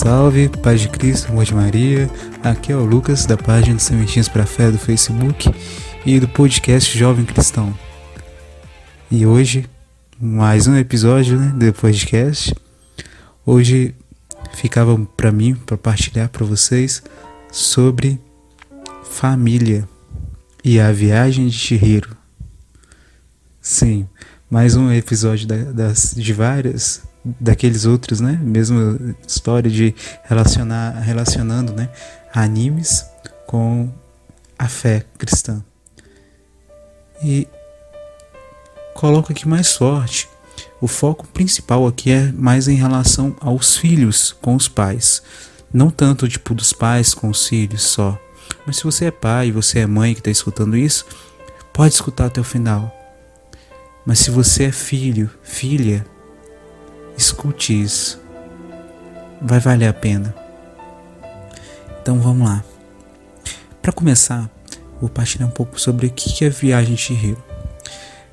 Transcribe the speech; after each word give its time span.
Salve, 0.00 0.48
Paz 0.48 0.80
de 0.80 0.88
Cristo, 0.88 1.30
amor 1.30 1.44
de 1.44 1.54
Maria. 1.54 2.08
Aqui 2.42 2.72
é 2.72 2.74
o 2.74 2.86
Lucas 2.86 3.26
da 3.26 3.36
página 3.36 3.78
Sementinhas 3.78 4.30
para 4.30 4.46
Fé 4.46 4.70
do 4.70 4.78
Facebook 4.78 5.54
e 6.06 6.18
do 6.18 6.26
podcast 6.26 6.96
Jovem 6.96 7.26
Cristão. 7.26 7.78
E 9.10 9.26
hoje, 9.26 9.68
mais 10.18 10.66
um 10.66 10.74
episódio 10.74 11.38
né, 11.38 11.52
do 11.54 11.70
podcast. 11.74 12.54
Hoje 13.44 13.94
ficava 14.54 14.98
para 15.18 15.30
mim, 15.30 15.54
para 15.54 15.76
partilhar 15.76 16.30
para 16.30 16.46
vocês 16.46 17.02
sobre 17.52 18.18
família 19.04 19.86
e 20.64 20.80
a 20.80 20.90
viagem 20.92 21.46
de 21.46 21.58
Chihiro. 21.58 22.16
Sim, 23.60 24.08
mais 24.48 24.76
um 24.76 24.90
episódio 24.90 25.46
da, 25.46 25.56
das, 25.56 26.14
de 26.16 26.32
várias 26.32 27.02
daqueles 27.24 27.84
outros, 27.84 28.20
né? 28.20 28.38
Mesma 28.42 28.98
história 29.26 29.70
de 29.70 29.94
relacionar, 30.24 30.92
relacionando, 31.00 31.72
né? 31.72 31.88
Animes 32.32 33.04
com 33.46 33.90
a 34.58 34.68
fé 34.68 35.04
cristã. 35.18 35.62
E 37.22 37.46
coloco 38.94 39.32
aqui 39.32 39.46
mais 39.46 39.74
forte. 39.74 40.28
O 40.80 40.86
foco 40.86 41.26
principal 41.28 41.86
aqui 41.86 42.10
é 42.10 42.32
mais 42.32 42.68
em 42.68 42.74
relação 42.74 43.36
aos 43.40 43.76
filhos 43.76 44.32
com 44.40 44.54
os 44.54 44.68
pais. 44.68 45.22
Não 45.72 45.90
tanto 45.90 46.28
tipo 46.28 46.54
dos 46.54 46.72
pais 46.72 47.12
com 47.14 47.28
os 47.28 47.46
filhos 47.46 47.82
só. 47.82 48.18
Mas 48.66 48.76
se 48.78 48.84
você 48.84 49.06
é 49.06 49.10
pai 49.10 49.52
você 49.52 49.80
é 49.80 49.86
mãe 49.86 50.14
que 50.14 50.20
está 50.20 50.30
escutando 50.30 50.76
isso, 50.76 51.06
pode 51.72 51.94
escutar 51.94 52.26
até 52.26 52.40
o 52.40 52.44
final. 52.44 52.94
Mas 54.04 54.20
se 54.20 54.30
você 54.30 54.64
é 54.64 54.72
filho, 54.72 55.30
filha, 55.42 56.06
Escute 57.20 57.78
isso. 57.78 58.18
Vai 59.42 59.60
valer 59.60 59.88
a 59.88 59.92
pena. 59.92 60.34
Então 62.00 62.18
vamos 62.18 62.48
lá. 62.48 62.64
Para 63.82 63.92
começar, 63.92 64.48
vou 64.98 65.10
partilhar 65.10 65.46
um 65.46 65.52
pouco 65.52 65.78
sobre 65.78 66.06
o 66.06 66.10
que 66.10 66.42
é 66.46 66.48
a 66.48 66.50
viagem 66.50 66.96
Shihiro. 66.96 67.36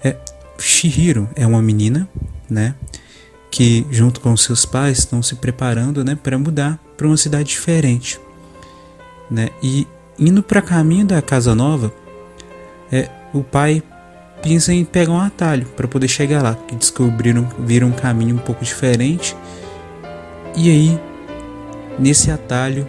É, 0.01 0.15
Shihiro 0.57 1.29
é 1.35 1.45
uma 1.45 1.61
menina, 1.61 2.07
né, 2.49 2.75
que 3.51 3.85
junto 3.91 4.21
com 4.21 4.37
seus 4.37 4.65
pais 4.65 4.99
estão 4.99 5.21
se 5.21 5.35
preparando, 5.35 6.01
né, 6.01 6.15
para 6.15 6.39
mudar 6.39 6.79
para 6.95 7.07
uma 7.07 7.17
cidade 7.17 7.49
diferente, 7.49 8.17
né? 9.29 9.49
E 9.61 9.85
indo 10.17 10.41
para 10.41 10.61
caminho 10.61 11.05
da 11.05 11.21
casa 11.21 11.53
nova, 11.53 11.93
é, 12.89 13.09
o 13.33 13.43
pai 13.43 13.83
pensa 14.41 14.73
em 14.73 14.85
pegar 14.85 15.11
um 15.11 15.19
atalho 15.19 15.65
para 15.75 15.87
poder 15.87 16.07
chegar 16.07 16.41
lá, 16.41 16.55
que 16.55 16.75
descobriram, 16.75 17.47
viram 17.59 17.87
um 17.87 17.91
caminho 17.91 18.35
um 18.35 18.39
pouco 18.39 18.63
diferente. 18.63 19.35
E 20.55 20.69
aí, 20.69 20.99
nesse 21.99 22.31
atalho, 22.31 22.87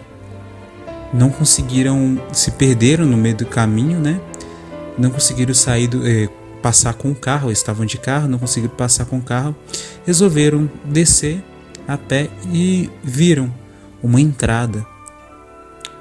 não 1.13 1.29
conseguiram, 1.29 2.19
se 2.31 2.51
perderam 2.51 3.05
no 3.05 3.17
meio 3.17 3.35
do 3.35 3.45
caminho, 3.45 3.99
né? 3.99 4.19
Não 4.97 5.09
conseguiram 5.09 5.53
sair 5.53 5.87
do, 5.87 6.07
eh, 6.07 6.29
passar 6.61 6.93
com 6.93 7.11
o 7.11 7.15
carro, 7.15 7.51
estavam 7.51 7.85
de 7.85 7.97
carro, 7.97 8.27
não 8.27 8.37
conseguiram 8.37 8.75
passar 8.75 9.05
com 9.05 9.17
o 9.17 9.21
carro. 9.21 9.55
Resolveram 10.05 10.69
descer 10.85 11.43
a 11.87 11.97
pé 11.97 12.29
e 12.51 12.89
viram 13.03 13.53
uma 14.03 14.21
entrada 14.21 14.85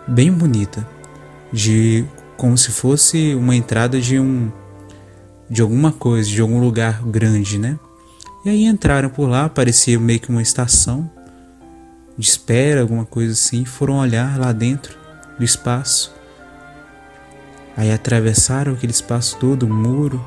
bem 0.06 0.32
bonita, 0.32 0.86
de 1.52 2.04
como 2.36 2.56
se 2.56 2.70
fosse 2.70 3.34
uma 3.34 3.54
entrada 3.54 4.00
de 4.00 4.18
um 4.18 4.50
de 5.50 5.62
alguma 5.62 5.92
coisa, 5.92 6.28
de 6.28 6.40
algum 6.40 6.60
lugar 6.60 7.02
grande, 7.02 7.58
né? 7.58 7.78
E 8.44 8.50
aí 8.50 8.64
entraram 8.64 9.08
por 9.08 9.28
lá, 9.28 9.48
parecia 9.48 9.98
meio 9.98 10.20
que 10.20 10.30
uma 10.30 10.42
estação 10.42 11.10
de 12.16 12.26
espera, 12.26 12.80
alguma 12.80 13.04
coisa 13.04 13.32
assim, 13.32 13.64
foram 13.64 13.98
olhar 13.98 14.38
lá 14.38 14.52
dentro 14.52 14.96
do 15.38 15.44
espaço. 15.44 16.12
Aí 17.76 17.92
atravessaram 17.92 18.72
aquele 18.72 18.92
espaço 18.92 19.36
todo, 19.38 19.64
o 19.64 19.72
muro, 19.72 20.24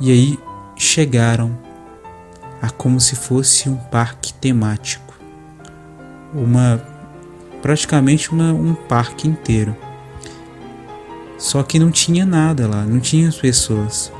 e 0.00 0.10
aí 0.10 0.38
chegaram 0.74 1.56
a 2.62 2.70
como 2.70 2.98
se 2.98 3.14
fosse 3.14 3.68
um 3.68 3.76
parque 3.76 4.32
temático. 4.32 5.14
Uma 6.34 6.82
praticamente 7.60 8.30
uma, 8.30 8.52
um 8.52 8.74
parque 8.74 9.28
inteiro. 9.28 9.76
Só 11.36 11.62
que 11.62 11.78
não 11.78 11.90
tinha 11.90 12.24
nada 12.24 12.66
lá, 12.66 12.84
não 12.84 13.00
tinha 13.00 13.28
as 13.28 13.36
pessoas. 13.36 14.12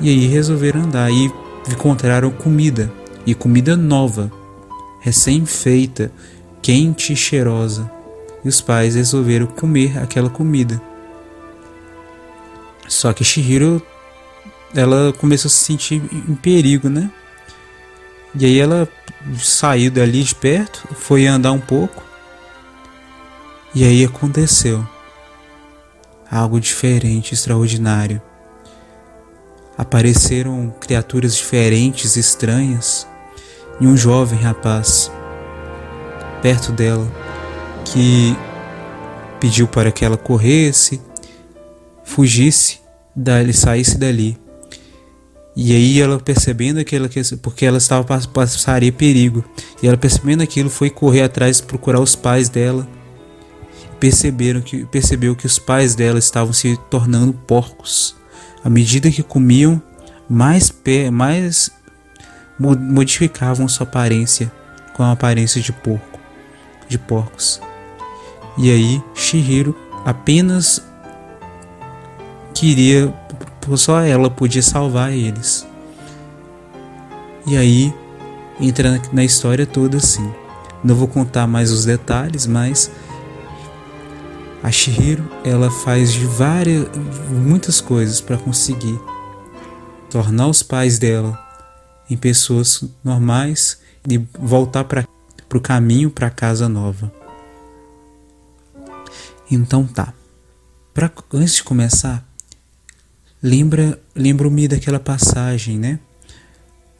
E 0.00 0.08
aí 0.08 0.26
resolveram 0.26 0.82
andar 0.82 1.10
e 1.10 1.30
encontraram 1.70 2.30
comida, 2.30 2.90
e 3.26 3.34
comida 3.34 3.76
nova, 3.76 4.32
recém-feita, 5.00 6.10
quente 6.62 7.12
e 7.12 7.16
cheirosa. 7.16 7.90
E 8.42 8.48
os 8.48 8.62
pais 8.62 8.94
resolveram 8.94 9.46
comer 9.46 9.98
aquela 9.98 10.30
comida. 10.30 10.80
Só 12.88 13.12
que 13.12 13.22
Shihiro 13.22 13.82
ela 14.74 15.12
começou 15.12 15.48
a 15.48 15.52
se 15.52 15.64
sentir 15.64 16.02
em 16.12 16.34
perigo, 16.34 16.88
né? 16.88 17.10
E 18.34 18.46
aí 18.46 18.58
ela 18.58 18.88
saiu 19.38 19.90
dali 19.90 20.22
de 20.22 20.34
perto, 20.34 20.88
foi 20.94 21.26
andar 21.26 21.52
um 21.52 21.60
pouco. 21.60 22.02
E 23.74 23.84
aí 23.84 24.04
aconteceu 24.04 24.86
algo 26.30 26.58
diferente, 26.58 27.34
extraordinário 27.34 28.22
apareceram 29.80 30.70
criaturas 30.78 31.34
diferentes, 31.34 32.14
estranhas, 32.14 33.06
e 33.80 33.86
um 33.86 33.96
jovem 33.96 34.38
rapaz 34.38 35.10
perto 36.42 36.70
dela 36.70 37.10
que 37.86 38.36
pediu 39.40 39.66
para 39.66 39.90
que 39.90 40.04
ela 40.04 40.18
corresse, 40.18 41.00
fugisse, 42.04 42.80
dali, 43.16 43.54
saísse 43.54 43.96
dali. 43.96 44.36
E 45.56 45.74
aí 45.74 45.98
ela 45.98 46.20
percebendo 46.20 46.78
aquilo, 46.78 47.08
porque 47.42 47.64
ela 47.64 47.78
estava 47.78 48.04
passaria 48.28 48.92
perigo, 48.92 49.42
e 49.82 49.88
ela 49.88 49.96
percebendo 49.96 50.42
aquilo 50.42 50.68
foi 50.68 50.90
correr 50.90 51.22
atrás 51.22 51.58
procurar 51.58 52.00
os 52.00 52.14
pais 52.14 52.50
dela. 52.50 52.86
Perceberam 53.98 54.60
que 54.60 54.84
percebeu 54.84 55.34
que 55.34 55.46
os 55.46 55.58
pais 55.58 55.94
dela 55.94 56.18
estavam 56.18 56.52
se 56.52 56.78
tornando 56.90 57.32
porcos 57.32 58.19
à 58.64 58.70
medida 58.70 59.10
que 59.10 59.22
comiam, 59.22 59.80
mais, 60.28 60.72
mais 61.12 61.70
modificavam 62.58 63.66
sua 63.66 63.84
aparência 63.84 64.52
com 64.94 65.02
a 65.02 65.12
aparência 65.12 65.60
de 65.60 65.72
porco, 65.72 66.20
de 66.88 66.98
porcos. 66.98 67.60
E 68.58 68.70
aí 68.70 69.02
Shihiro 69.14 69.74
apenas 70.04 70.82
queria, 72.54 73.12
só 73.76 74.00
ela 74.00 74.28
podia 74.28 74.62
salvar 74.62 75.12
eles. 75.12 75.66
E 77.46 77.56
aí 77.56 77.94
entra 78.60 79.00
na 79.12 79.24
história 79.24 79.66
toda 79.66 79.96
assim. 79.96 80.30
Não 80.84 80.94
vou 80.94 81.08
contar 81.08 81.46
mais 81.46 81.70
os 81.70 81.84
detalhes, 81.84 82.46
mas 82.46 82.90
a 84.62 84.70
Shihiro, 84.70 85.24
ela 85.44 85.70
faz 85.70 86.12
de 86.12 86.24
várias, 86.26 86.86
muitas 87.28 87.80
coisas 87.80 88.20
para 88.20 88.36
conseguir 88.36 88.98
tornar 90.10 90.48
os 90.48 90.62
pais 90.62 90.98
dela 90.98 91.38
em 92.10 92.16
pessoas 92.16 92.84
normais 93.02 93.80
e 94.08 94.18
voltar 94.38 94.84
para 94.84 95.06
o 95.54 95.60
caminho 95.60 96.10
para 96.10 96.26
a 96.26 96.30
casa 96.30 96.68
nova. 96.68 97.12
Então 99.50 99.86
tá. 99.86 100.12
Pra, 100.92 101.10
antes 101.32 101.56
de 101.56 101.64
começar, 101.64 102.26
lembra, 103.42 103.98
lembro-me 104.14 104.68
daquela 104.68 105.00
passagem, 105.00 105.78
né? 105.78 105.98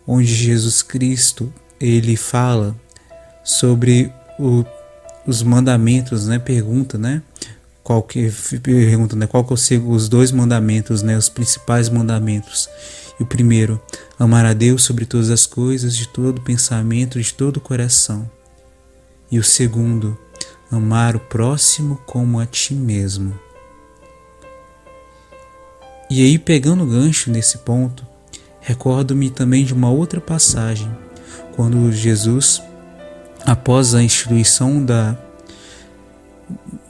Onde 0.06 0.32
Jesus 0.32 0.82
Cristo 0.82 1.52
ele 1.80 2.16
fala 2.16 2.74
sobre 3.44 4.12
o, 4.38 4.64
os 5.26 5.42
mandamentos, 5.42 6.26
né? 6.26 6.38
Pergunta, 6.38 6.96
né? 6.96 7.22
Qual 7.90 8.04
que 8.04 8.30
pergunta, 8.62 9.16
né, 9.16 9.26
qual 9.26 9.42
que 9.42 9.52
eu 9.52 9.88
os 9.88 10.08
dois 10.08 10.30
mandamentos, 10.30 11.02
né, 11.02 11.18
os 11.18 11.28
principais 11.28 11.88
mandamentos. 11.88 12.68
E 13.18 13.24
o 13.24 13.26
primeiro, 13.26 13.82
amar 14.16 14.46
a 14.46 14.52
Deus 14.52 14.84
sobre 14.84 15.04
todas 15.04 15.28
as 15.28 15.44
coisas, 15.44 15.96
de 15.96 16.06
todo 16.06 16.40
pensamento, 16.40 17.20
de 17.20 17.34
todo 17.34 17.60
coração. 17.60 18.30
E 19.28 19.40
o 19.40 19.42
segundo, 19.42 20.16
amar 20.70 21.16
o 21.16 21.18
próximo 21.18 22.00
como 22.06 22.38
a 22.38 22.46
ti 22.46 22.74
mesmo. 22.74 23.36
E 26.08 26.22
aí, 26.22 26.38
pegando 26.38 26.84
o 26.84 26.86
gancho 26.86 27.28
nesse 27.28 27.58
ponto, 27.58 28.06
recordo-me 28.60 29.30
também 29.30 29.64
de 29.64 29.74
uma 29.74 29.90
outra 29.90 30.20
passagem, 30.20 30.88
quando 31.56 31.90
Jesus, 31.90 32.62
após 33.44 33.96
a 33.96 34.00
instituição 34.00 34.80
da 34.84 35.18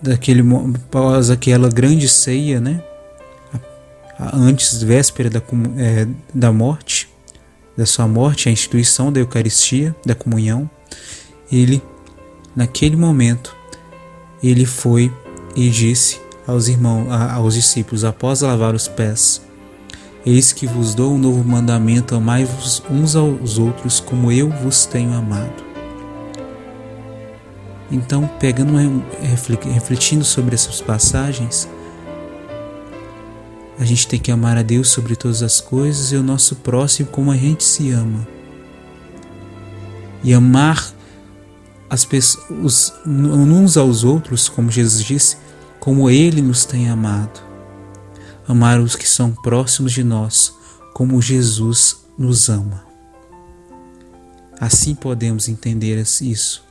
daquele 0.03 0.43
após 0.75 1.31
aquela 1.31 1.69
grande 1.69 2.09
ceia, 2.09 2.61
né? 2.61 2.83
Antes, 4.33 4.83
véspera 4.83 5.31
da, 5.31 5.43
é, 5.79 6.07
da 6.35 6.53
morte, 6.53 7.09
da 7.77 7.87
sua 7.87 8.07
morte, 8.07 8.49
a 8.49 8.53
instituição 8.53 9.11
da 9.11 9.19
Eucaristia, 9.19 9.97
da 10.05 10.15
comunhão, 10.15 10.69
ele, 11.51 11.83
naquele 12.55 12.97
momento, 12.97 13.57
ele 14.43 14.67
foi 14.67 15.13
e 15.57 15.71
disse 15.71 16.21
aos 16.47 16.69
irmãos, 16.69 17.11
aos 17.11 17.55
discípulos, 17.55 18.05
após 18.05 18.43
lavar 18.43 18.75
os 18.75 18.89
pés: 18.89 19.41
Eis 20.25 20.53
que 20.53 20.67
vos 20.67 20.95
dou 20.95 21.15
um 21.15 21.19
novo 21.19 21.43
mandamento: 21.43 22.15
amai-vos 22.15 22.83
uns 22.91 23.17
aos 23.17 23.57
outros 23.57 24.01
como 24.01 24.31
eu 24.31 24.51
vos 24.51 24.85
tenho 24.85 25.15
amado. 25.15 25.70
Então, 27.91 28.29
pegando, 28.39 28.73
refletindo 29.73 30.25
sobre 30.25 30.55
essas 30.55 30.81
passagens, 30.81 31.69
a 33.79 33.85
gente 33.85 34.07
tem 34.07 34.21
que 34.21 34.31
amar 34.31 34.57
a 34.57 34.63
Deus 34.63 34.91
sobre 34.91 35.17
todas 35.17 35.43
as 35.43 35.61
coisas 35.61 36.13
e 36.13 36.17
o 36.17 36.23
nosso 36.23 36.57
próximo 36.57 37.09
como 37.09 37.31
a 37.31 37.37
gente 37.37 37.65
se 37.65 37.91
ama. 37.91 38.29
E 40.23 40.35
amar 40.35 40.93
as 41.89 42.05
pessoas 42.05 42.93
uns 43.05 43.77
aos 43.77 44.05
outros, 44.05 44.49
como 44.49 44.71
Jesus 44.71 45.03
disse, 45.03 45.37
como 45.81 46.11
Ele 46.11 46.41
nos 46.43 46.65
tem 46.65 46.89
amado. 46.91 47.41
Amar 48.47 48.79
os 48.81 48.95
que 48.95 49.09
são 49.09 49.33
próximos 49.33 49.93
de 49.93 50.05
nós, 50.05 50.55
como 50.93 51.21
Jesus 51.21 52.05
nos 52.19 52.49
ama. 52.49 52.85
Assim 54.61 54.95
podemos 54.95 55.49
entender 55.49 56.01
isso, 56.21 56.63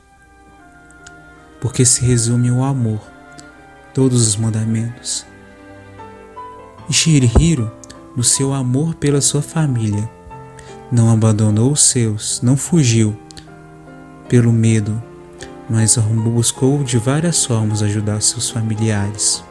porque 1.60 1.84
se 1.84 2.04
resume 2.04 2.48
ao 2.48 2.64
amor, 2.64 3.00
todos 3.92 4.26
os 4.26 4.36
mandamentos. 4.36 5.26
E 6.88 6.92
no 8.16 8.24
seu 8.24 8.52
amor 8.52 8.94
pela 8.94 9.20
sua 9.20 9.42
família, 9.42 10.10
não 10.90 11.10
abandonou 11.10 11.72
os 11.72 11.82
seus, 11.82 12.40
não 12.42 12.56
fugiu 12.56 13.16
pelo 14.28 14.52
medo, 14.52 15.00
mas 15.68 15.96
buscou 16.30 16.82
de 16.82 16.98
várias 16.98 17.44
formas 17.44 17.82
ajudar 17.82 18.20
seus 18.20 18.50
familiares. 18.50 19.44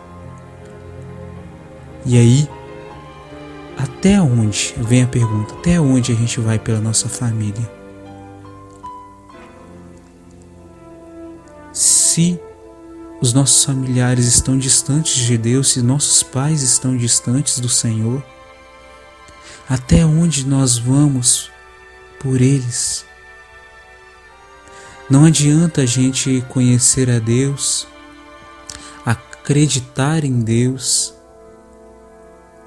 E 2.06 2.18
aí, 2.18 2.50
até 3.78 4.22
onde, 4.22 4.76
vem 4.78 5.04
a 5.04 5.08
pergunta, 5.08 5.54
até 5.54 5.80
onde 5.80 6.12
a 6.12 6.16
gente 6.16 6.40
vai 6.42 6.60
pela 6.60 6.82
nossa 6.82 7.08
família? 7.08 7.79
Se 12.20 12.38
os 13.22 13.32
nossos 13.32 13.64
familiares 13.64 14.26
estão 14.26 14.58
distantes 14.58 15.16
de 15.16 15.38
Deus, 15.38 15.70
se 15.70 15.82
nossos 15.82 16.22
pais 16.22 16.62
estão 16.62 16.98
distantes 16.98 17.62
do 17.62 17.70
Senhor, 17.70 18.22
até 19.70 20.06
onde 20.06 20.46
nós 20.46 20.78
vamos 20.78 21.50
por 22.20 22.42
eles? 22.42 23.06
Não 25.10 25.24
adianta 25.24 25.84
a 25.84 25.86
gente 25.86 26.44
conhecer 26.50 27.10
a 27.10 27.20
Deus, 27.20 27.88
acreditar 29.06 30.26
em 30.26 30.42
Deus, 30.42 31.14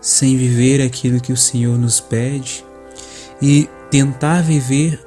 sem 0.00 0.34
viver 0.34 0.80
aquilo 0.80 1.20
que 1.20 1.32
o 1.32 1.36
Senhor 1.36 1.76
nos 1.76 2.00
pede 2.00 2.64
e 3.42 3.68
tentar 3.90 4.40
viver 4.40 4.98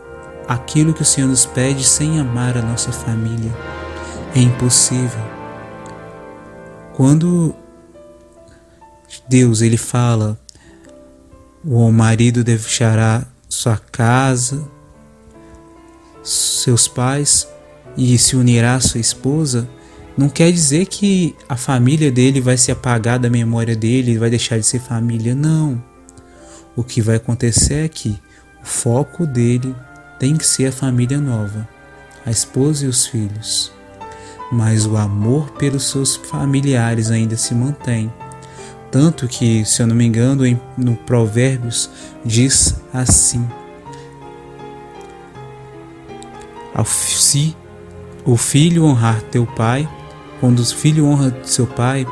aquilo 0.48 0.94
que 0.94 1.02
o 1.02 1.06
Senhor 1.06 1.28
nos 1.28 1.48
pede 1.48 1.84
sem 1.84 2.20
amar 2.20 2.56
a 2.56 2.62
nossa 2.62 2.92
família. 2.92 3.85
É 4.36 4.40
impossível. 4.42 5.22
Quando 6.94 7.56
Deus 9.30 9.62
ele 9.62 9.78
fala, 9.78 10.38
o 11.64 11.90
marido 11.90 12.44
deixará 12.44 13.26
sua 13.48 13.78
casa, 13.78 14.68
seus 16.22 16.86
pais 16.86 17.48
e 17.96 18.18
se 18.18 18.36
unirá 18.36 18.76
à 18.76 18.80
sua 18.82 19.00
esposa, 19.00 19.70
não 20.18 20.28
quer 20.28 20.52
dizer 20.52 20.88
que 20.88 21.34
a 21.48 21.56
família 21.56 22.12
dele 22.12 22.42
vai 22.42 22.58
se 22.58 22.74
apagar 22.74 23.18
da 23.18 23.30
memória 23.30 23.74
dele, 23.76 24.18
vai 24.18 24.30
deixar 24.30 24.60
de 24.60 24.66
ser 24.66 24.80
família, 24.80 25.34
não. 25.34 25.82
O 26.76 26.84
que 26.84 27.02
vai 27.02 27.16
acontecer 27.16 27.86
é 27.86 27.88
que 27.88 28.10
o 28.62 28.66
foco 28.66 29.26
dele 29.26 29.74
tem 30.20 30.36
que 30.36 30.46
ser 30.46 30.66
a 30.66 30.72
família 30.74 31.22
nova, 31.22 31.66
a 32.26 32.32
esposa 32.32 32.84
e 32.84 32.90
os 32.90 33.08
filhos. 33.08 33.72
Mas 34.52 34.86
o 34.86 34.96
amor 34.98 35.50
pelos 35.52 35.90
seus 35.90 36.16
familiares 36.16 37.10
ainda 37.10 37.36
se 37.36 37.54
mantém. 37.54 38.12
Tanto 38.92 39.28
que, 39.28 39.66
se 39.66 39.82
eu 39.82 39.88
não 39.88 39.96
me 39.96 40.06
engano, 40.06 40.44
no 40.78 40.96
Provérbios 40.96 41.90
diz 42.24 42.82
assim: 42.94 43.46
se 46.86 47.56
o 48.26 48.38
filho 48.38 48.86
honrar 48.86 49.22
teu 49.24 49.46
pai, 49.46 49.88
quando 50.40 50.60
o 50.60 50.66
filho 50.66 51.06
honra 51.06 51.36
seu 51.44 51.68
pai, 51.68 52.06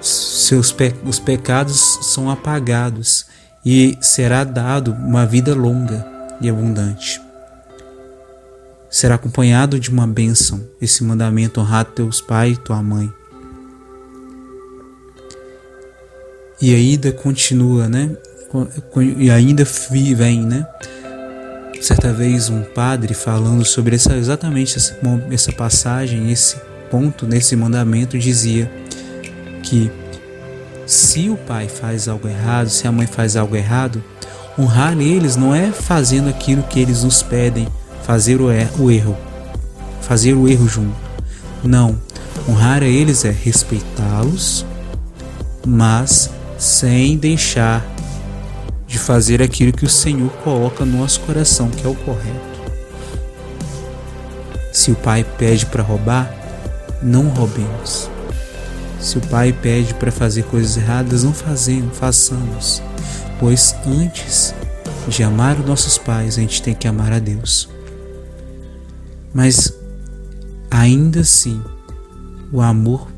seus 0.00 0.72
pe 0.72 0.94
os 1.04 1.18
pecados 1.18 1.98
são 2.02 2.30
apagados 2.30 3.26
e 3.64 3.96
será 4.00 4.44
dado 4.44 4.92
uma 4.92 5.26
vida 5.26 5.54
longa 5.54 6.06
e 6.40 6.48
abundante. 6.48 7.29
Será 8.90 9.14
acompanhado 9.14 9.78
de 9.78 9.88
uma 9.88 10.06
bênção 10.06 10.66
esse 10.80 11.04
mandamento 11.04 11.60
honrar 11.60 11.84
teus 11.84 12.20
pai 12.20 12.50
e 12.50 12.56
tua 12.56 12.82
mãe. 12.82 13.12
E 16.60 16.74
ainda 16.74 17.12
continua, 17.12 17.88
né? 17.88 18.16
E 19.16 19.30
ainda 19.30 19.64
vem, 19.64 20.42
né? 20.42 20.66
certa 21.80 22.12
vez 22.12 22.50
um 22.50 22.62
padre 22.62 23.14
falando 23.14 23.64
sobre 23.64 23.96
essa, 23.96 24.14
exatamente 24.14 24.76
essa, 24.76 24.98
essa 25.30 25.52
passagem, 25.52 26.30
esse 26.30 26.56
ponto 26.90 27.26
nesse 27.26 27.56
mandamento, 27.56 28.18
dizia 28.18 28.70
que 29.62 29.90
se 30.86 31.30
o 31.30 31.36
pai 31.36 31.68
faz 31.68 32.06
algo 32.06 32.28
errado, 32.28 32.68
se 32.68 32.86
a 32.86 32.92
mãe 32.92 33.06
faz 33.06 33.36
algo 33.36 33.56
errado, 33.56 34.02
honrar 34.58 34.98
eles 35.00 35.36
não 35.36 35.54
é 35.54 35.72
fazendo 35.72 36.28
aquilo 36.28 36.62
que 36.64 36.80
eles 36.80 37.02
nos 37.02 37.22
pedem, 37.22 37.66
fazer 38.02 38.40
o, 38.40 38.50
er 38.50 38.70
o 38.78 38.90
erro, 38.90 39.16
fazer 40.00 40.34
o 40.34 40.48
erro 40.48 40.68
junto. 40.68 40.96
Não, 41.62 41.98
honrar 42.48 42.82
a 42.82 42.86
eles 42.86 43.24
é 43.24 43.30
respeitá-los, 43.30 44.64
mas 45.66 46.30
sem 46.58 47.16
deixar 47.16 47.84
de 48.86 48.98
fazer 48.98 49.40
aquilo 49.40 49.72
que 49.72 49.84
o 49.84 49.88
Senhor 49.88 50.30
coloca 50.44 50.84
no 50.84 50.98
nosso 50.98 51.20
coração, 51.20 51.70
que 51.70 51.86
é 51.86 51.88
o 51.88 51.94
correto. 51.94 52.50
Se 54.72 54.90
o 54.90 54.94
pai 54.94 55.24
pede 55.38 55.66
para 55.66 55.82
roubar, 55.82 56.32
não 57.02 57.28
roubemos. 57.28 58.10
Se 59.00 59.16
o 59.18 59.20
pai 59.20 59.52
pede 59.52 59.94
para 59.94 60.12
fazer 60.12 60.42
coisas 60.44 60.76
erradas, 60.76 61.24
não 61.24 61.32
fazemos, 61.32 61.96
façamos. 61.96 62.82
Pois 63.38 63.74
antes 63.86 64.54
de 65.08 65.22
amar 65.22 65.58
os 65.58 65.66
nossos 65.66 65.96
pais, 65.96 66.36
a 66.36 66.40
gente 66.40 66.62
tem 66.62 66.74
que 66.74 66.86
amar 66.86 67.12
a 67.12 67.18
Deus. 67.18 67.68
Mas 69.32 69.72
ainda 70.70 71.20
assim, 71.20 71.62
o 72.52 72.60
amor, 72.60 73.08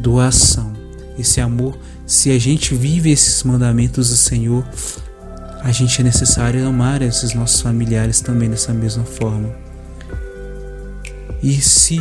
doação, 0.00 0.72
esse 1.18 1.40
amor 1.40 1.76
se 2.08 2.30
a 2.30 2.38
gente 2.38 2.74
vive 2.74 3.10
esses 3.10 3.42
mandamentos 3.42 4.08
do 4.08 4.16
Senhor, 4.16 4.66
a 5.60 5.70
gente 5.70 6.00
é 6.00 6.04
necessário 6.04 6.66
amar 6.66 7.02
esses 7.02 7.34
nossos 7.34 7.60
familiares 7.60 8.22
também 8.22 8.48
dessa 8.48 8.72
mesma 8.72 9.04
forma. 9.04 9.54
E 11.42 11.60
se 11.60 12.00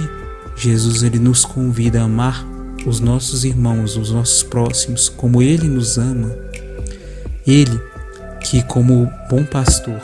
Jesus 0.55 1.03
ele 1.03 1.19
nos 1.19 1.43
convida 1.43 1.99
a 1.99 2.05
amar 2.05 2.47
os 2.85 3.01
nossos 3.01 3.43
irmãos, 3.43 3.97
os 3.97 4.09
nossos 4.09 4.43
próximos, 4.43 5.09
como 5.09 5.41
ele 5.41 5.67
nos 5.67 5.97
ama, 5.97 6.33
ele 7.45 7.77
que 8.39 8.63
como 8.63 9.11
bom 9.29 9.43
pastor, 9.43 9.99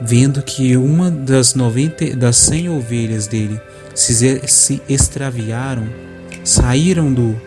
vendo 0.00 0.42
que 0.42 0.76
uma 0.76 1.10
das 1.10 1.54
90 1.54 2.16
das 2.16 2.36
100 2.36 2.70
ovelhas 2.70 3.26
dele 3.26 3.60
se, 3.94 4.40
se 4.46 4.82
extraviaram, 4.88 5.88
saíram 6.44 7.12
do 7.12 7.40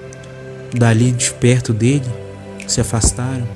dali 0.74 1.12
de 1.12 1.32
perto 1.34 1.74
dele 1.74 2.10
se 2.68 2.80
afastaram, 2.80 3.48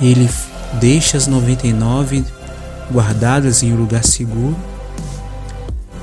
ele 0.00 0.28
deixa 0.80 1.16
as 1.16 1.26
99 1.26 2.24
guardadas 2.90 3.62
em 3.62 3.72
um 3.72 3.76
lugar 3.76 4.04
seguro 4.04 4.56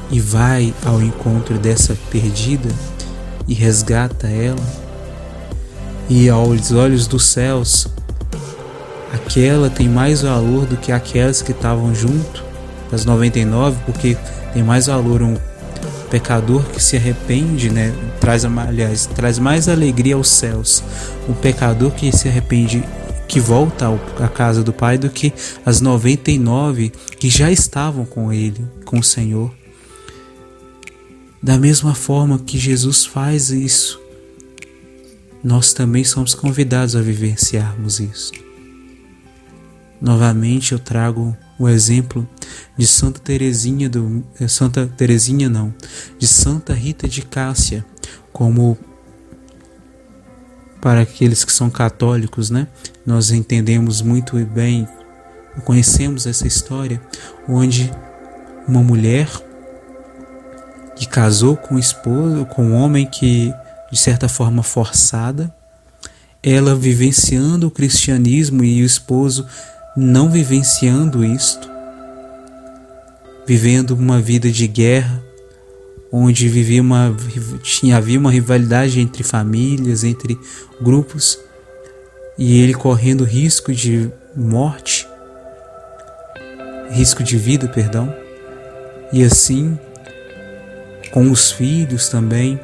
e 0.09 0.19
vai 0.19 0.73
ao 0.85 1.01
encontro 1.01 1.57
dessa 1.57 1.97
perdida 2.09 2.69
e 3.47 3.53
resgata 3.53 4.27
ela. 4.27 4.87
E 6.09 6.29
aos 6.29 6.71
olhos 6.71 7.07
dos 7.07 7.25
céus, 7.25 7.87
aquela 9.11 9.69
tem 9.69 9.87
mais 9.87 10.21
valor 10.21 10.65
do 10.65 10.77
que 10.77 10.91
aquelas 10.91 11.41
que 11.41 11.51
estavam 11.51 11.93
junto 11.93 12.43
das 12.91 13.05
99, 13.05 13.77
porque 13.85 14.17
tem 14.53 14.63
mais 14.63 14.87
valor 14.87 15.21
um 15.21 15.35
pecador 16.09 16.63
que 16.63 16.81
se 16.81 16.95
arrepende, 16.95 17.69
né, 17.69 17.93
traz, 18.19 18.45
aliás, 18.45 19.05
traz 19.07 19.37
mais 19.39 19.67
alegria 19.67 20.15
aos 20.15 20.29
céus. 20.29 20.83
O 21.27 21.33
pecador 21.33 21.91
que 21.91 22.15
se 22.15 22.27
arrepende 22.27 22.83
que 23.27 23.39
volta 23.39 23.87
à 24.19 24.27
casa 24.29 24.63
do 24.63 24.71
Pai 24.71 24.97
do 24.97 25.09
que 25.09 25.33
as 25.65 25.81
99 25.81 26.91
que 27.19 27.29
já 27.29 27.51
estavam 27.51 28.05
com 28.05 28.31
Ele, 28.31 28.65
com 28.85 28.99
o 28.99 29.03
Senhor. 29.03 29.53
Da 31.43 31.57
mesma 31.57 31.93
forma 31.93 32.39
que 32.39 32.57
Jesus 32.57 33.05
faz 33.05 33.51
isso, 33.51 34.01
nós 35.43 35.73
também 35.73 36.03
somos 36.03 36.33
convidados 36.33 36.95
a 36.95 37.01
vivenciarmos 37.01 37.99
isso. 37.99 38.46
Novamente 39.99 40.73
eu 40.73 40.79
trago 40.79 41.35
o 41.59 41.67
exemplo 41.67 42.27
de 42.77 42.85
Santa 42.85 43.19
Teresinha 43.19 43.89
do 43.89 44.23
eh, 44.39 44.47
Santa 44.47 44.85
Teresinha 44.85 45.49
não, 45.49 45.73
de 46.19 46.27
Santa 46.27 46.73
Rita 46.73 47.07
de 47.07 47.21
Cássia, 47.23 47.85
como 48.31 48.77
para 50.79 51.01
aqueles 51.01 51.43
que 51.43 51.51
são 51.51 51.69
católicos, 51.69 52.49
né? 52.49 52.67
Nós 53.05 53.31
entendemos 53.31 54.01
muito 54.01 54.37
bem, 54.45 54.87
conhecemos 55.65 56.27
essa 56.27 56.45
história 56.45 57.01
onde 57.47 57.91
uma 58.67 58.83
mulher 58.83 59.27
que 60.95 61.07
casou 61.07 61.57
com 61.57 61.75
um 61.75 61.79
esposo, 61.79 62.45
com 62.45 62.63
um 62.63 62.75
homem 62.75 63.05
que 63.05 63.53
de 63.91 63.97
certa 63.97 64.27
forma 64.27 64.63
forçada, 64.63 65.53
ela 66.43 66.75
vivenciando 66.75 67.67
o 67.67 67.71
cristianismo 67.71 68.63
e 68.63 68.81
o 68.81 68.85
esposo 68.85 69.47
não 69.97 70.29
vivenciando 70.29 71.25
isto, 71.25 71.67
vivendo 73.47 73.91
uma 73.91 74.21
vida 74.21 74.51
de 74.51 74.67
guerra, 74.67 75.23
onde 76.11 76.47
vivia 76.47 76.83
uma, 76.83 77.15
tinha, 77.63 77.97
havia 77.97 78.19
uma 78.19 78.29
rivalidade 78.29 78.99
entre 78.99 79.23
famílias, 79.23 80.03
entre 80.03 80.37
grupos, 80.79 81.39
e 82.37 82.61
ele 82.61 82.75
correndo 82.75 83.23
risco 83.23 83.73
de 83.73 84.11
morte, 84.35 85.07
risco 86.91 87.23
de 87.23 87.35
vida, 87.35 87.67
perdão, 87.67 88.13
e 89.11 89.23
assim 89.23 89.79
com 91.11 91.31
os 91.31 91.51
filhos 91.51 92.07
também, 92.07 92.59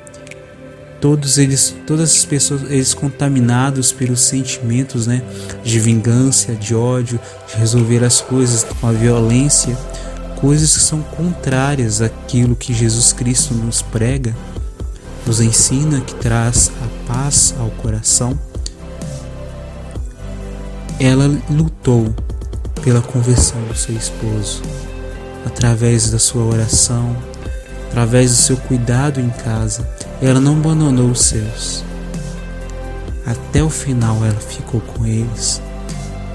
todos 1.03 1.38
eles, 1.38 1.75
todas 1.86 2.15
as 2.15 2.24
pessoas, 2.24 2.62
eles 2.72 2.93
contaminados 2.93 3.91
pelos 3.91 4.22
sentimentos, 4.22 5.05
né, 5.05 5.22
de 5.62 5.77
vingança, 5.77 6.55
de 6.55 6.74
ódio, 6.74 7.19
de 7.45 7.57
resolver 7.57 8.05
as 8.05 8.22
coisas 8.22 8.63
com 8.63 8.88
a 8.88 8.93
violência, 8.93 9.77
coisas 10.39 10.77
que 10.77 10.79
são 10.81 11.01
contrárias 11.01 12.01
àquilo 12.01 12.55
que 12.55 12.74
Jesus 12.74 13.12
Cristo 13.12 13.53
nos 13.53 13.81
prega, 13.81 14.33
nos 15.27 15.41
ensina, 15.41 16.00
que 16.00 16.15
traz 16.15 16.72
a 16.81 17.12
paz 17.12 17.53
ao 17.60 17.69
coração. 17.69 18.39
Ela 21.01 21.29
lutou 21.50 22.15
pela 22.81 23.01
conversão 23.01 23.62
do 23.63 23.75
seu 23.75 23.98
esposo 23.98 24.62
através 25.45 26.10
da 26.10 26.17
sua 26.17 26.45
oração, 26.45 27.13
através 27.89 28.31
do 28.31 28.38
seu 28.38 28.55
cuidado 28.55 29.19
em 29.19 29.29
casa, 29.29 29.86
ela 30.23 30.39
não 30.39 30.57
abandonou 30.57 31.11
os 31.11 31.21
seus. 31.21 31.83
Até 33.25 33.61
o 33.61 33.69
final 33.69 34.23
ela 34.23 34.39
ficou 34.39 34.79
com 34.79 35.05
eles, 35.05 35.61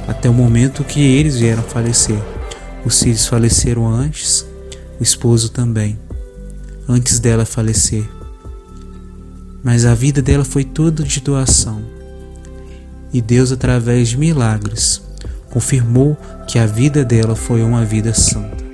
até 0.07 0.29
o 0.29 0.35
momento 0.35 0.85
que 0.85 1.01
eles 1.01 1.39
vieram 1.39 1.63
falecer. 1.63 2.23
Os 2.85 3.03
filhos 3.03 3.27
faleceram 3.27 3.89
antes, 3.89 4.47
o 5.01 5.03
esposo 5.03 5.49
também, 5.49 5.99
antes 6.87 7.19
dela 7.19 7.47
falecer. 7.47 8.07
Mas 9.65 9.87
a 9.87 9.95
vida 9.95 10.21
dela 10.21 10.45
foi 10.45 10.65
toda 10.65 11.03
de 11.03 11.21
doação. 11.21 11.83
E 13.11 13.23
Deus, 13.23 13.53
através 13.53 14.11
de 14.11 14.19
milagres, 14.19 15.01
confirmou 15.51 16.15
que 16.47 16.59
a 16.59 16.67
vida 16.67 17.05
dela 17.07 17.35
foi 17.35 17.63
uma 17.63 17.87
vida 17.87 18.13
santa. 18.13 18.69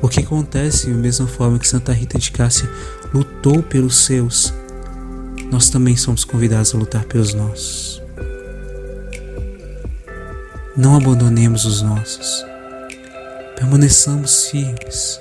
O 0.00 0.08
que 0.08 0.20
acontece, 0.20 0.90
da 0.90 0.96
mesma 0.96 1.26
forma 1.26 1.58
que 1.58 1.66
Santa 1.66 1.92
Rita 1.92 2.18
de 2.18 2.30
Cássia 2.30 2.70
lutou 3.12 3.62
pelos 3.62 4.04
seus, 4.04 4.52
nós 5.50 5.70
também 5.70 5.96
somos 5.96 6.24
convidados 6.24 6.74
a 6.74 6.78
lutar 6.78 7.04
pelos 7.04 7.34
nossos. 7.34 8.02
Não 10.76 10.96
abandonemos 10.96 11.64
os 11.64 11.82
nossos. 11.82 12.44
Permaneçamos 13.56 14.46
firmes. 14.46 15.20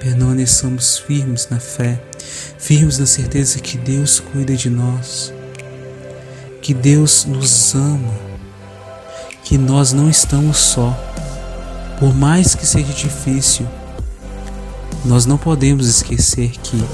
Permaneçamos 0.00 0.98
firmes 0.98 1.48
na 1.50 1.58
fé, 1.58 2.00
firmes 2.58 2.98
na 2.98 3.06
certeza 3.06 3.58
que 3.58 3.76
Deus 3.78 4.20
cuida 4.20 4.54
de 4.54 4.70
nós, 4.70 5.32
que 6.62 6.72
Deus 6.72 7.24
nos 7.24 7.74
ama, 7.74 8.14
que 9.42 9.58
nós 9.58 9.92
não 9.92 10.08
estamos 10.08 10.58
só 10.58 10.94
por 11.98 12.14
mais 12.14 12.54
que 12.54 12.66
seja 12.66 12.92
difícil, 12.92 13.66
nós 15.06 15.24
não 15.24 15.38
podemos 15.38 15.86
esquecer 15.86 16.50
que 16.50 16.84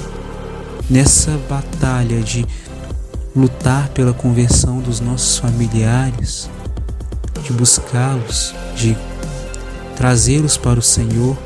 nessa 0.89 1.39
batalha 1.49 2.21
de 2.21 2.47
lutar 3.35 3.89
pela 3.89 4.13
conversão 4.13 4.81
dos 4.81 5.01
nossos 5.01 5.39
familiares, 5.39 6.51
de 7.43 7.53
buscá-los, 7.55 8.55
de 8.77 8.97
trazê-los 9.97 10.59
para 10.59 10.79
o 10.79 10.83
Senhor, 10.83 11.37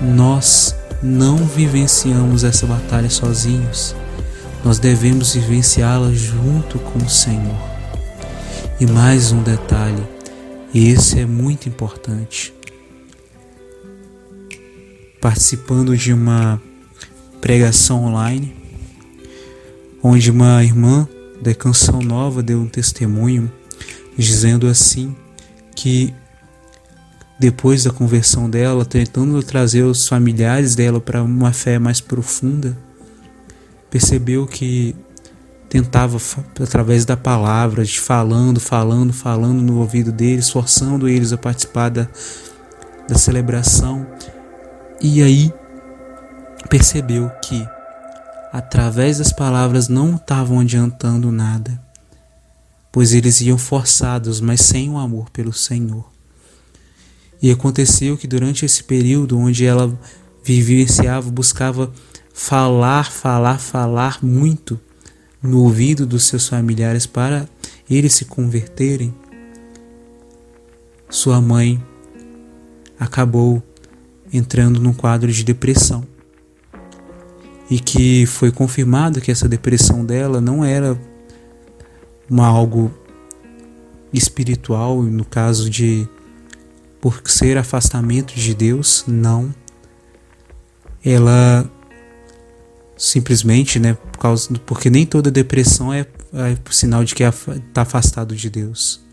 nós 0.00 0.74
não 1.02 1.36
vivenciamos 1.36 2.42
essa 2.42 2.66
batalha 2.66 3.10
sozinhos. 3.10 3.94
Nós 4.64 4.78
devemos 4.78 5.34
vivenciá-la 5.34 6.10
junto 6.12 6.78
com 6.78 6.98
o 7.00 7.10
Senhor. 7.10 7.58
E 8.80 8.86
mais 8.86 9.30
um 9.30 9.42
detalhe: 9.42 10.02
e 10.72 10.88
esse 10.88 11.20
é 11.20 11.26
muito 11.26 11.68
importante. 11.68 12.54
Participando 15.24 15.96
de 15.96 16.12
uma 16.12 16.60
pregação 17.40 18.04
online, 18.04 18.54
onde 20.02 20.30
uma 20.30 20.62
irmã 20.62 21.08
da 21.40 21.54
Canção 21.54 22.00
Nova 22.00 22.42
deu 22.42 22.60
um 22.60 22.68
testemunho 22.68 23.50
dizendo 24.18 24.66
assim 24.66 25.16
que 25.74 26.12
depois 27.40 27.84
da 27.84 27.90
conversão 27.90 28.50
dela, 28.50 28.84
tentando 28.84 29.42
trazer 29.42 29.84
os 29.84 30.06
familiares 30.06 30.74
dela 30.74 31.00
para 31.00 31.22
uma 31.22 31.54
fé 31.54 31.78
mais 31.78 32.02
profunda, 32.02 32.76
percebeu 33.88 34.46
que 34.46 34.94
tentava 35.70 36.18
através 36.60 37.06
da 37.06 37.16
palavra, 37.16 37.82
de 37.82 37.98
falando, 37.98 38.60
falando, 38.60 39.14
falando 39.14 39.62
no 39.62 39.78
ouvido 39.78 40.12
deles, 40.12 40.50
forçando 40.50 41.08
eles 41.08 41.32
a 41.32 41.38
participar 41.38 41.88
da, 41.88 42.06
da 43.08 43.16
celebração. 43.16 44.06
E 45.00 45.22
aí 45.22 45.52
percebeu 46.68 47.30
que 47.42 47.66
através 48.52 49.18
das 49.18 49.32
palavras 49.32 49.88
não 49.88 50.14
estavam 50.14 50.60
adiantando 50.60 51.32
nada, 51.32 51.80
pois 52.92 53.12
eles 53.12 53.40
iam 53.40 53.58
forçados, 53.58 54.40
mas 54.40 54.60
sem 54.60 54.88
o 54.88 54.96
amor 54.96 55.28
pelo 55.30 55.52
Senhor. 55.52 56.08
E 57.42 57.50
aconteceu 57.50 58.16
que 58.16 58.26
durante 58.26 58.64
esse 58.64 58.82
período 58.84 59.38
onde 59.38 59.66
ela 59.66 59.92
vivenciava, 60.44 61.30
buscava 61.30 61.92
falar, 62.32 63.10
falar, 63.10 63.58
falar 63.58 64.18
muito, 64.22 64.80
no 65.42 65.62
ouvido 65.62 66.06
dos 66.06 66.24
seus 66.24 66.48
familiares 66.48 67.06
para 67.06 67.46
eles 67.90 68.14
se 68.14 68.24
converterem, 68.24 69.14
sua 71.10 71.40
mãe 71.40 71.82
acabou 72.98 73.62
entrando 74.36 74.80
num 74.80 74.92
quadro 74.92 75.30
de 75.30 75.44
depressão. 75.44 76.04
E 77.70 77.78
que 77.78 78.26
foi 78.26 78.50
confirmado 78.50 79.20
que 79.20 79.30
essa 79.30 79.48
depressão 79.48 80.04
dela 80.04 80.40
não 80.40 80.64
era 80.64 81.00
uma 82.28 82.46
algo 82.46 82.92
espiritual, 84.12 85.02
no 85.02 85.24
caso 85.24 85.70
de 85.70 86.08
por 87.00 87.20
ser 87.26 87.58
afastamento 87.58 88.34
de 88.34 88.54
Deus, 88.54 89.04
não. 89.06 89.54
Ela 91.04 91.70
simplesmente, 92.96 93.78
né, 93.78 93.94
por 93.94 94.18
causa 94.18 94.54
porque 94.64 94.88
nem 94.88 95.04
toda 95.04 95.30
depressão 95.30 95.92
é, 95.92 96.00
é 96.32 96.56
sinal 96.70 97.04
de 97.04 97.14
que 97.14 97.22
está 97.22 97.82
afastado 97.82 98.34
de 98.34 98.48
Deus. 98.48 99.04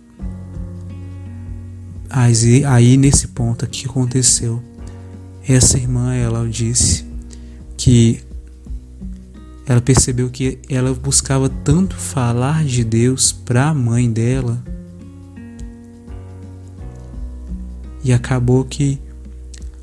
Aí, 2.09 2.65
aí 2.65 2.97
nesse 2.97 3.29
ponto 3.29 3.65
aqui 3.65 3.85
aconteceu. 3.85 4.61
Essa 5.51 5.77
irmã, 5.77 6.15
ela 6.15 6.47
disse 6.47 7.05
que 7.75 8.21
ela 9.65 9.81
percebeu 9.81 10.29
que 10.29 10.59
ela 10.69 10.93
buscava 10.93 11.49
tanto 11.49 11.97
falar 11.97 12.63
de 12.63 12.85
Deus 12.85 13.33
para 13.33 13.67
a 13.67 13.73
mãe 13.73 14.09
dela 14.09 14.63
e 18.01 18.13
acabou 18.13 18.63
que 18.63 18.97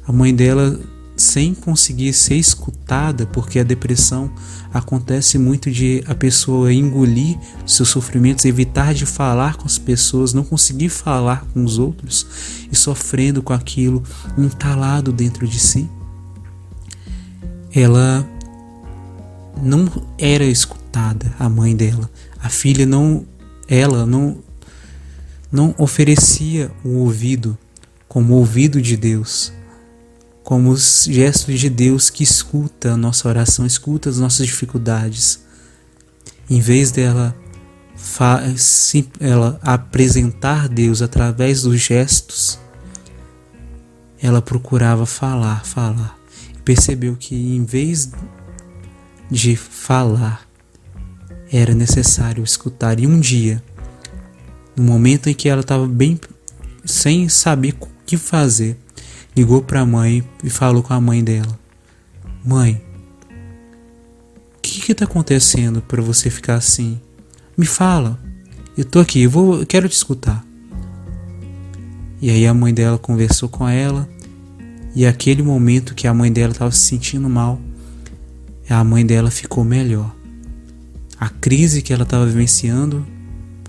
a 0.06 0.10
mãe 0.10 0.34
dela 0.34 0.80
sem 1.18 1.54
conseguir 1.54 2.12
ser 2.12 2.36
escutada, 2.36 3.26
porque 3.26 3.58
a 3.58 3.64
depressão 3.64 4.30
acontece 4.72 5.38
muito 5.38 5.70
de 5.70 6.02
a 6.06 6.14
pessoa 6.14 6.72
engolir 6.72 7.38
seus 7.66 7.88
sofrimentos, 7.88 8.44
evitar 8.44 8.94
de 8.94 9.04
falar 9.04 9.56
com 9.56 9.66
as 9.66 9.78
pessoas, 9.78 10.32
não 10.32 10.44
conseguir 10.44 10.88
falar 10.88 11.44
com 11.52 11.64
os 11.64 11.78
outros 11.78 12.26
e 12.70 12.76
sofrendo 12.76 13.42
com 13.42 13.52
aquilo 13.52 14.02
entalado 14.36 15.12
dentro 15.12 15.46
de 15.46 15.58
si. 15.58 15.88
Ela 17.74 18.26
não 19.62 19.90
era 20.18 20.44
escutada, 20.44 21.34
a 21.38 21.48
mãe 21.48 21.74
dela. 21.74 22.10
A 22.40 22.48
filha 22.48 22.86
não 22.86 23.26
ela 23.68 24.06
não 24.06 24.38
não 25.50 25.74
oferecia 25.78 26.70
o 26.84 26.98
ouvido 26.98 27.56
como 28.06 28.34
ouvido 28.34 28.80
de 28.80 28.96
Deus 28.96 29.52
como 30.48 30.70
os 30.70 31.04
gestos 31.04 31.60
de 31.60 31.68
Deus 31.68 32.08
que 32.08 32.22
escuta 32.22 32.94
a 32.94 32.96
nossa 32.96 33.28
oração, 33.28 33.66
escuta 33.66 34.08
as 34.08 34.18
nossas 34.18 34.46
dificuldades. 34.46 35.40
Em 36.48 36.58
vez 36.58 36.90
dela 36.90 37.36
ela 39.20 39.60
apresentar 39.60 40.66
Deus 40.66 41.02
através 41.02 41.64
dos 41.64 41.78
gestos, 41.78 42.58
ela 44.22 44.40
procurava 44.40 45.04
falar, 45.04 45.66
falar. 45.66 46.18
Percebeu 46.64 47.14
que 47.14 47.36
em 47.36 47.62
vez 47.62 48.10
de 49.30 49.54
falar, 49.54 50.48
era 51.52 51.74
necessário 51.74 52.42
escutar. 52.42 52.98
E 52.98 53.06
um 53.06 53.20
dia, 53.20 53.62
no 54.74 54.82
momento 54.82 55.28
em 55.28 55.34
que 55.34 55.46
ela 55.46 55.60
estava 55.60 55.86
bem 55.86 56.18
sem 56.86 57.28
saber 57.28 57.76
o 57.78 57.86
que 58.06 58.16
fazer, 58.16 58.78
ligou 59.38 59.62
para 59.62 59.82
a 59.82 59.86
mãe 59.86 60.24
e 60.42 60.50
falou 60.50 60.82
com 60.82 60.92
a 60.92 61.00
mãe 61.00 61.22
dela: 61.22 61.56
Mãe, 62.44 62.82
o 64.56 64.60
que 64.60 64.90
está 64.90 65.04
acontecendo 65.04 65.80
para 65.80 66.02
você 66.02 66.28
ficar 66.28 66.56
assim? 66.56 67.00
Me 67.56 67.64
fala. 67.64 68.18
Eu 68.76 68.84
tô 68.84 68.98
aqui, 68.98 69.22
eu, 69.22 69.30
vou, 69.30 69.60
eu 69.60 69.66
quero 69.66 69.88
te 69.88 69.92
escutar. 69.92 70.44
E 72.20 72.30
aí 72.30 72.46
a 72.46 72.54
mãe 72.54 72.74
dela 72.74 72.98
conversou 72.98 73.48
com 73.48 73.68
ela. 73.68 74.08
E 74.94 75.06
aquele 75.06 75.42
momento 75.42 75.94
que 75.94 76.08
a 76.08 76.14
mãe 76.14 76.32
dela 76.32 76.52
estava 76.52 76.72
se 76.72 76.80
sentindo 76.80 77.28
mal, 77.28 77.60
a 78.68 78.82
mãe 78.82 79.06
dela 79.06 79.30
ficou 79.30 79.62
melhor. 79.62 80.12
A 81.18 81.28
crise 81.28 81.80
que 81.80 81.92
ela 81.92 82.02
estava 82.02 82.26
vivenciando 82.26 83.06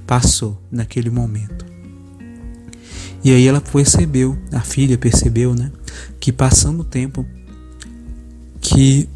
passou 0.07 0.59
naquele 0.71 1.11
momento. 1.11 1.68
E 3.23 3.31
aí 3.31 3.47
ela 3.47 3.59
percebeu, 3.59 4.37
a 4.51 4.61
filha 4.61 4.97
percebeu, 4.97 5.53
né, 5.53 5.71
que 6.19 6.31
passando 6.31 6.81
o 6.81 6.83
tempo 6.85 7.25
que 8.61 9.09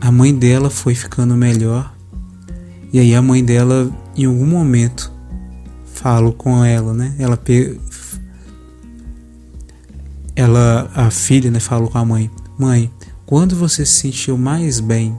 a 0.00 0.10
mãe 0.10 0.34
dela 0.34 0.70
foi 0.70 0.94
ficando 0.94 1.36
melhor. 1.36 1.94
E 2.92 2.98
aí 2.98 3.14
a 3.14 3.20
mãe 3.20 3.44
dela 3.44 3.90
em 4.16 4.24
algum 4.24 4.46
momento 4.46 5.12
falou 5.84 6.32
com 6.32 6.64
ela, 6.64 6.94
né? 6.94 7.14
Ela 7.18 7.38
ela 10.34 10.90
a 10.94 11.10
filha, 11.10 11.50
né, 11.50 11.60
falou 11.60 11.90
com 11.90 11.98
a 11.98 12.04
mãe: 12.04 12.30
"Mãe, 12.58 12.90
quando 13.26 13.54
você 13.54 13.84
se 13.84 14.00
sentiu 14.00 14.38
mais 14.38 14.80
bem, 14.80 15.16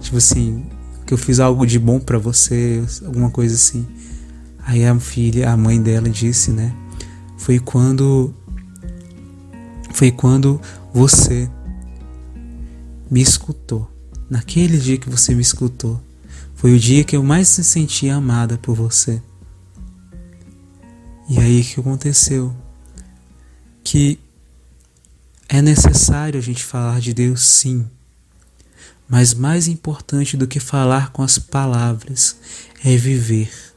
tipo 0.00 0.16
assim, 0.16 0.64
que 1.04 1.12
eu 1.12 1.18
fiz 1.18 1.40
algo 1.40 1.66
de 1.66 1.78
bom 1.78 2.00
para 2.00 2.16
você, 2.16 2.82
alguma 3.04 3.30
coisa 3.30 3.54
assim, 3.54 3.86
Aí 4.66 4.84
a 4.84 4.98
filha, 4.98 5.50
a 5.50 5.56
mãe 5.56 5.80
dela 5.80 6.08
disse, 6.08 6.50
né? 6.50 6.74
Foi 7.36 7.58
quando 7.58 8.34
foi 9.92 10.10
quando 10.10 10.60
você 10.92 11.48
me 13.10 13.20
escutou. 13.20 13.90
Naquele 14.28 14.78
dia 14.78 14.98
que 14.98 15.08
você 15.08 15.34
me 15.34 15.42
escutou, 15.42 16.00
foi 16.54 16.74
o 16.74 16.78
dia 16.78 17.04
que 17.04 17.14
eu 17.14 17.22
mais 17.22 17.48
me 17.48 17.62
senti 17.62 18.08
amada 18.08 18.56
por 18.58 18.74
você. 18.74 19.22
E 21.28 21.38
aí 21.38 21.62
que 21.62 21.78
aconteceu? 21.78 22.54
Que 23.84 24.18
é 25.48 25.60
necessário 25.60 26.38
a 26.38 26.42
gente 26.42 26.64
falar 26.64 27.00
de 27.00 27.12
Deus 27.12 27.42
sim. 27.42 27.86
Mas 29.08 29.34
mais 29.34 29.68
importante 29.68 30.36
do 30.36 30.48
que 30.48 30.58
falar 30.58 31.12
com 31.12 31.22
as 31.22 31.38
palavras 31.38 32.36
é 32.82 32.96
viver. 32.96 33.73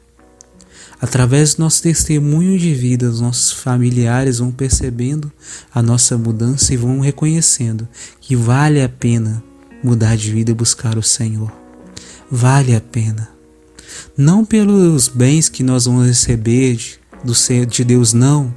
Através 1.00 1.54
do 1.54 1.60
nosso 1.60 1.84
testemunho 1.84 2.58
de 2.58 2.74
vida, 2.74 3.10
os 3.10 3.22
nossos 3.22 3.52
familiares 3.52 4.40
vão 4.40 4.52
percebendo 4.52 5.32
a 5.74 5.82
nossa 5.82 6.18
mudança 6.18 6.74
e 6.74 6.78
vão 6.78 7.00
reconhecendo 7.00 7.88
que 8.20 8.36
vale 8.36 8.82
a 8.82 8.90
pena 8.90 9.44
mudar 9.84 10.18
de 10.18 10.32
vida 10.32 10.52
e 10.52 10.56
buscar 10.56 10.98
o 10.98 11.04
Senhor. 11.04 11.52
Vale 12.30 12.76
a 12.76 12.82
pena. 12.82 13.30
Não 14.18 14.44
pelos 14.44 15.08
bens 15.08 15.48
que 15.48 15.62
nós 15.62 15.86
vamos 15.86 16.08
receber 16.08 16.76
de, 16.76 17.00
do 17.24 17.36
ser 17.36 17.68
de 17.68 17.84
Deus, 17.84 18.12
não, 18.12 18.54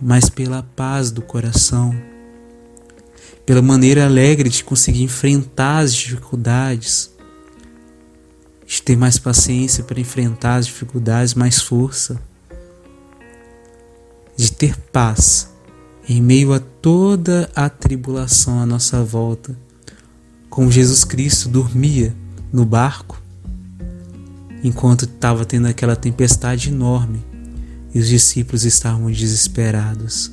mas 0.00 0.28
pela 0.28 0.62
paz 0.62 1.10
do 1.10 1.22
coração, 1.22 1.96
pela 3.46 3.62
maneira 3.62 4.04
alegre 4.04 4.50
de 4.50 4.62
conseguir 4.62 5.02
enfrentar 5.02 5.78
as 5.78 5.94
dificuldades 5.94 7.10
de 8.68 8.82
ter 8.82 8.98
mais 8.98 9.18
paciência 9.18 9.82
para 9.82 9.98
enfrentar 9.98 10.56
as 10.56 10.66
dificuldades, 10.66 11.32
mais 11.32 11.58
força, 11.58 12.20
de 14.36 14.52
ter 14.52 14.76
paz 14.92 15.48
em 16.06 16.20
meio 16.20 16.52
a 16.52 16.60
toda 16.60 17.50
a 17.56 17.70
tribulação 17.70 18.60
à 18.60 18.66
nossa 18.66 19.02
volta, 19.02 19.58
como 20.50 20.70
Jesus 20.70 21.02
Cristo 21.02 21.48
dormia 21.48 22.14
no 22.52 22.66
barco 22.66 23.20
enquanto 24.62 25.06
estava 25.06 25.46
tendo 25.46 25.66
aquela 25.66 25.96
tempestade 25.96 26.68
enorme 26.68 27.24
e 27.94 27.98
os 27.98 28.08
discípulos 28.08 28.64
estavam 28.64 29.10
desesperados. 29.10 30.30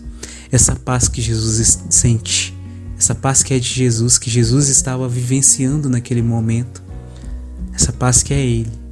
Essa 0.51 0.75
paz 0.75 1.07
que 1.07 1.21
Jesus 1.21 1.79
sente, 1.89 2.53
essa 2.97 3.15
paz 3.15 3.43
que 3.43 3.53
é 3.53 3.59
de 3.59 3.69
Jesus, 3.69 4.17
que 4.17 4.29
Jesus 4.29 4.67
estava 4.67 5.07
vivenciando 5.07 5.89
naquele 5.89 6.21
momento, 6.21 6.84
essa 7.75 7.91
paz 7.91 8.23
que 8.23 8.33
é 8.33 8.39
Ele. 8.39 8.85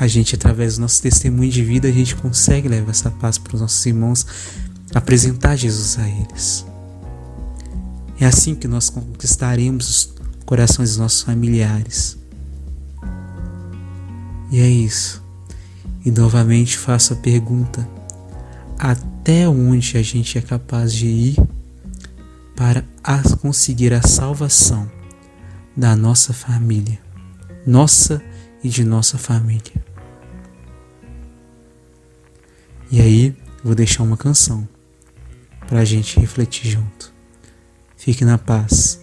A 0.00 0.06
gente, 0.06 0.34
através 0.34 0.76
do 0.76 0.80
nosso 0.80 1.02
testemunho 1.02 1.50
de 1.50 1.62
vida, 1.62 1.86
a 1.86 1.92
gente 1.92 2.16
consegue 2.16 2.68
levar 2.68 2.90
essa 2.90 3.10
paz 3.10 3.36
para 3.36 3.54
os 3.54 3.60
nossos 3.60 3.84
irmãos, 3.84 4.26
apresentar 4.94 5.56
Jesus 5.56 5.98
a 5.98 6.08
eles. 6.08 6.64
É 8.18 8.24
assim 8.24 8.54
que 8.54 8.66
nós 8.66 8.88
conquistaremos 8.88 9.90
os 9.90 10.14
corações 10.46 10.90
dos 10.90 10.98
nossos 10.98 11.20
familiares. 11.20 12.16
E 14.50 14.58
é 14.58 14.68
isso. 14.68 15.22
E 16.02 16.10
novamente 16.10 16.78
faço 16.78 17.12
a 17.12 17.16
pergunta: 17.16 17.86
até 18.78 19.46
onde 19.46 19.98
a 19.98 20.02
gente 20.02 20.38
é 20.38 20.40
capaz 20.40 20.94
de 20.94 21.06
ir 21.06 21.36
para 22.56 22.82
conseguir 23.42 23.92
a 23.92 24.00
salvação? 24.00 24.99
Da 25.80 25.96
nossa 25.96 26.34
família, 26.34 26.98
nossa 27.66 28.22
e 28.62 28.68
de 28.68 28.84
nossa 28.84 29.16
família. 29.16 29.82
E 32.90 33.00
aí, 33.00 33.34
vou 33.64 33.74
deixar 33.74 34.02
uma 34.02 34.16
canção 34.16 34.68
para 35.66 35.80
a 35.80 35.84
gente 35.84 36.20
refletir 36.20 36.70
junto. 36.70 37.14
Fique 37.96 38.26
na 38.26 38.36
paz. 38.36 39.00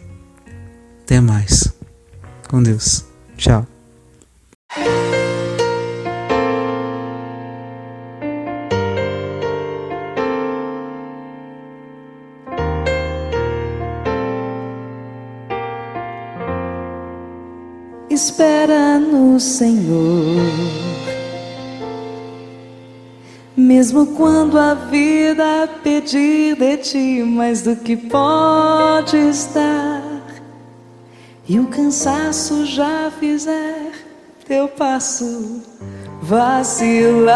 Até 1.01 1.19
mais. 1.19 1.73
Com 2.47 2.61
Deus. 2.61 3.05
Tchau. 3.37 3.76
Espera 18.27 18.99
no 18.99 19.39
Senhor. 19.39 20.51
Mesmo 23.55 24.07
quando 24.07 24.59
a 24.59 24.73
vida 24.73 25.69
pedir 25.81 26.57
de 26.57 26.77
ti 26.77 27.23
mais 27.23 27.61
do 27.61 27.73
que 27.77 27.95
pode 27.95 29.15
estar, 29.15 30.03
e 31.47 31.57
o 31.57 31.67
cansaço 31.67 32.65
já 32.65 33.09
fizer 33.17 33.93
teu 34.45 34.67
passo 34.67 35.61
vacilar, 36.21 37.31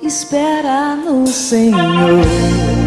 espera 0.00 0.94
no 0.94 1.26
Senhor 1.26 2.83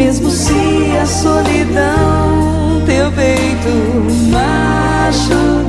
mesmo 0.00 0.30
se 0.30 0.96
a 0.98 1.04
solidão 1.04 2.82
teu 2.86 3.12
peito 3.12 3.68
machucar 4.32 5.68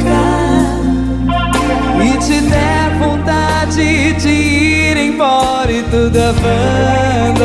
e 2.02 2.17
te 2.17 2.39
der 2.39 2.98
vontade 2.98 4.13
de 4.13 4.30
ir 4.30 4.96
embora 4.96 5.70
e 5.70 5.84
tudo 5.84 6.17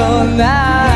abandonar. 0.04 0.95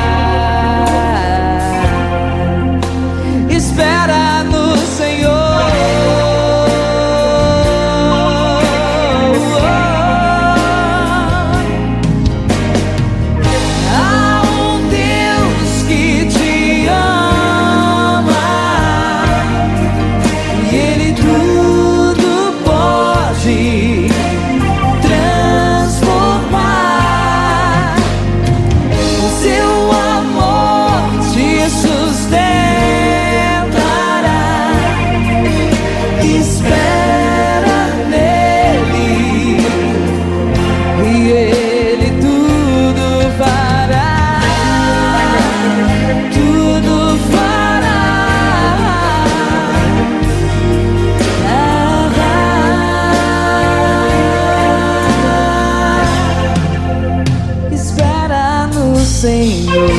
Senhor. 59.20 59.90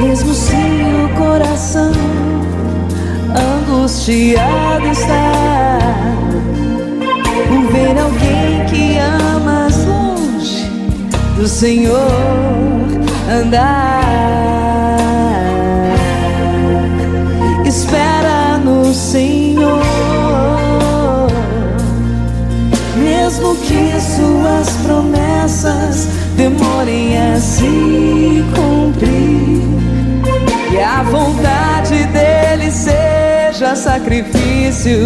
Mesmo 0.00 0.32
se 0.32 0.54
o 0.54 1.08
coração 1.18 1.90
angustiado 3.34 4.86
está 4.86 5.78
por 7.48 7.72
ver 7.72 7.98
alguém 7.98 8.66
que 8.70 8.98
amas 8.98 9.84
longe 9.84 10.70
do 11.36 11.48
Senhor 11.48 11.98
andar, 13.28 14.12
espera 17.66 18.58
no 18.58 18.94
Senhor. 18.94 19.80
Mesmo 22.96 23.56
que 23.56 24.00
suas 24.00 24.68
promessas 24.84 25.09
promessas 25.40 26.08
demorem 26.36 27.18
a 27.18 27.40
se 27.40 28.44
cumprir 28.54 29.62
e 30.72 30.78
a 30.78 31.02
vontade 31.02 32.04
dele 32.06 32.70
seja 32.70 33.74
sacrifício 33.74 34.98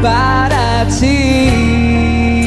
para 0.00 0.86
ti. 0.86 2.41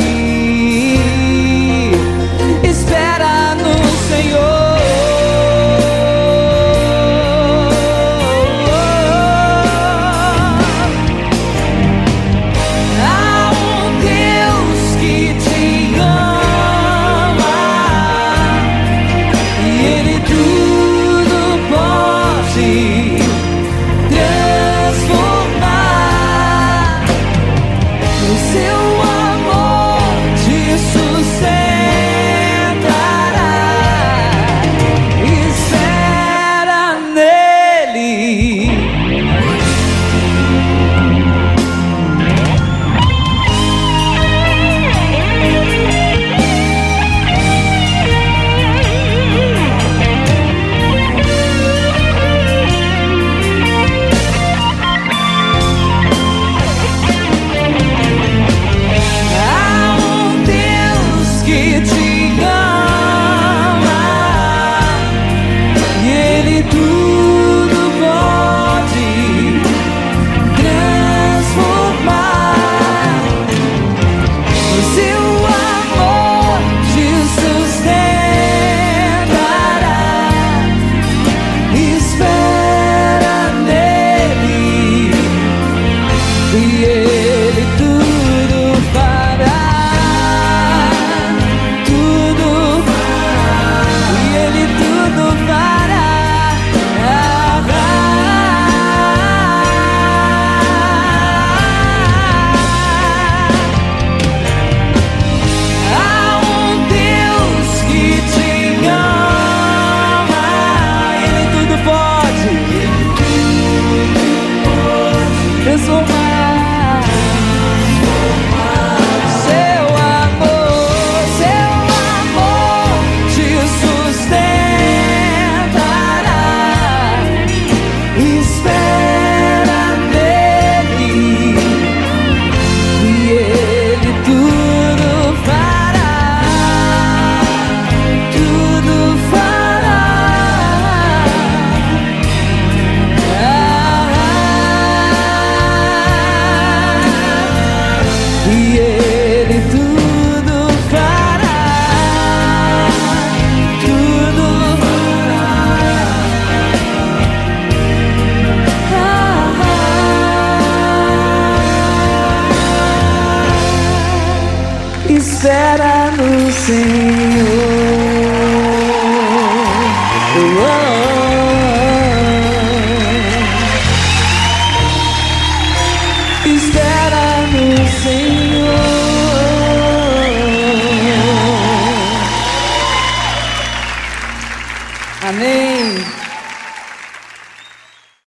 espera 165.56 166.12
no 166.12 166.52
Senhor. 166.52 167.75